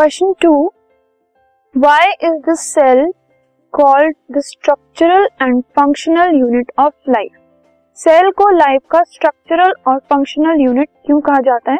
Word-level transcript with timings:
Question 0.00 0.32
two 0.42 0.50
why 1.76 2.12
is 2.22 2.50
the 2.50 2.54
cell 2.54 3.12
called 3.72 4.14
the 4.32 4.40
structural 4.40 5.26
and 5.42 5.62
functional 5.62 6.34
unit 6.34 6.72
of 6.78 7.10
life 7.10 7.32
cell 7.94 8.30
को 8.30 8.48
life 8.48 8.80
का 8.90 9.02
structural 9.02 9.72
और 9.86 9.98
functional 9.98 10.60
unit 10.60 10.88
क्यों 11.06 11.20
कहा 11.20 11.40
जाता 11.40 11.72
है? 11.72 11.78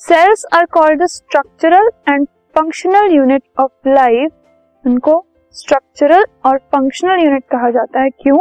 Cells 0.00 0.44
are 0.54 0.64
called 0.64 1.02
the 1.02 1.06
structural 1.06 1.90
and 2.08 2.26
functional 2.26 3.12
unit 3.12 3.42
of 3.60 3.88
life 3.88 4.32
उनको 4.86 5.24
structural 5.54 6.24
और 6.46 6.58
functional 6.58 7.24
unit 7.24 7.44
कहा 7.44 7.70
जाता 7.70 8.00
है। 8.00 8.10
क्यों? 8.10 8.38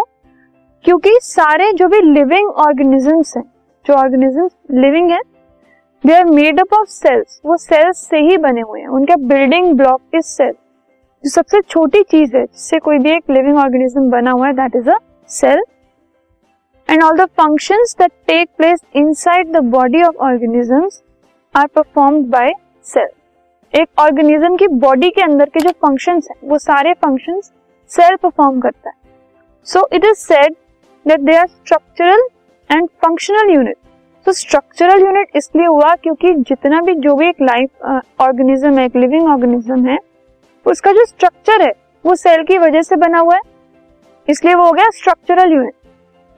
क्योंकि 0.86 1.19
सारे 1.21 1.71
जो 1.73 1.87
भी 1.87 2.01
लिविंग 2.01 2.50
ऑर्गेनिजम्स 2.50 3.37
हैं, 3.37 3.43
जो 3.86 3.93
ऑर्गेनिजम्स 3.93 4.51
लिविंग 4.71 5.11
है 5.11 5.21
they 6.03 6.13
are 6.15 6.25
made 6.25 6.59
up 6.59 6.73
of 6.73 6.87
cells 6.89 7.39
वो 7.45 7.55
सेल्स 7.57 7.97
से 8.09 8.17
ही 8.19 8.37
बने 8.37 8.61
हुए 8.61 8.79
हैं। 8.81 8.87
उनका 8.89 9.15
बिल्डिंग 9.27 9.73
ब्लॉक 9.77 10.15
इज़ 10.15 10.25
सेल 10.25 10.51
जो 10.51 11.29
सबसे 11.29 11.59
छोटी 11.61 12.01
चीज़ 12.03 12.35
है, 12.37 12.43
जिससे 12.43 12.79
कोई 12.79 12.97
भी 12.97 13.11
एक 13.11 13.29
लिविंग 13.31 13.57
ऑर्गेनिज्म 13.59 14.09
बना 14.09 14.31
हुआ 14.31 14.47
है 14.47 14.53
that 14.55 14.75
is 14.75 14.89
a 14.89 14.97
cell 15.29 15.63
and 16.89 17.03
all 17.03 17.17
the 17.17 17.25
functions 17.37 17.95
that 17.99 18.11
take 18.27 18.49
place 18.57 18.79
inside 18.95 19.51
the 19.51 19.63
body 19.71 20.01
of 20.03 20.15
organisms 20.27 21.01
are 21.55 21.67
performed 21.75 22.25
by 22.27 22.53
cell 22.87 23.09
एक 23.73 24.00
ऑर्गेनिज्म 24.00 24.55
की 24.57 24.67
बॉडी 24.79 25.09
के 25.09 25.21
अंदर 25.21 25.50
के 25.50 25.59
जो 25.59 25.71
फ़ंक्शंस 25.86 26.27
हैं, 26.31 26.37
वो 26.43 26.57
सारे 26.59 26.93
फ़ंक्शंस 26.95 27.51
सेल 27.91 28.15
परफॉर्म 28.15 28.59
करता 28.61 28.89
है। 28.89 28.95
So 29.67 29.87
it 29.93 30.05
is 30.05 30.17
said 30.17 30.55
that 31.05 31.19
they 31.21 31.36
are 31.37 31.47
structural 31.47 32.27
and 32.69 32.89
functional 33.03 33.53
unit 33.53 33.77
तो 34.30 34.33
स्ट्रक्चरल 34.33 34.99
यूनिट 35.02 35.30
इसलिए 35.35 35.66
हुआ 35.66 35.94
क्योंकि 35.95 36.33
जितना 36.39 36.80
भी 36.81 36.94
जो 36.95 37.13
भी 37.16 37.27
एक 37.27 37.41
लाइफ 37.41 37.85
ऑर्गेनिज्म 38.22 38.77
है, 38.77 38.83
एक 38.85 38.95
लिविंग 38.95 39.27
ऑर्गेनिज्म 39.27 39.88
है, 39.88 39.97
उसका 40.66 40.91
जो 40.91 41.05
स्ट्रक्चर 41.05 41.61
है, 41.61 41.72
वो 42.05 42.16
सेल 42.16 42.44
की 42.44 42.57
वजह 42.57 42.81
से 42.81 42.95
बना 42.95 43.19
हुआ 43.19 43.35
है। 43.35 43.41
इसलिए 44.27 44.53
वो 44.55 44.66
हो 44.66 44.72
गया 44.72 44.89
स्ट्रक्चरल 44.89 45.53
यूनिट 45.53 45.73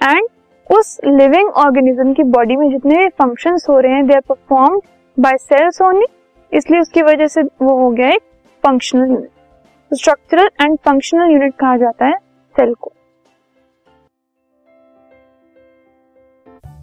एंड 0.01 0.27
उस 0.69 0.97
लिविंग 1.05 1.49
ऑर्गेनिज्म 1.57 2.13
की 2.13 2.23
बॉडी 2.29 2.55
में 2.55 2.69
जितने 2.69 2.97
भी 2.97 3.09
फ़ंक्शन 3.21 3.57
हो 3.69 3.79
रहे 3.79 3.93
हैं 3.93 4.07
they 4.07 4.13
are 4.13 4.21
perform 4.29 4.79
by 5.17 5.37
cells 5.39 5.81
only 5.81 6.05
इसलिए 6.51 6.81
उसकी 6.81 7.01
वजह 7.03 7.27
से 7.27 7.41
वो 7.41 7.77
हो 7.77 7.89
गया 7.89 8.09
एक 8.09 8.23
functional 8.63 9.11
unit 9.11 9.97
structural 9.97 10.49
and 10.61 10.77
functional 10.85 11.31
unit 11.31 11.55
कहा 11.55 11.75
जाता 11.77 12.05
है 12.05 12.17
सेल 12.55 12.73
को। 12.73 12.93